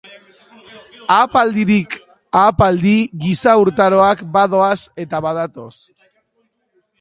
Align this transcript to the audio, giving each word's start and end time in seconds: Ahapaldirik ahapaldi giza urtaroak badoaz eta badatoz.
Ahapaldirik 1.15 1.93
ahapaldi 2.39 2.95
giza 3.27 3.53
urtaroak 3.65 4.25
badoaz 4.39 4.79
eta 5.05 5.21
badatoz. 5.27 5.71